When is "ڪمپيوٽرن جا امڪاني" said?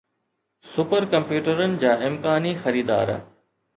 1.11-2.55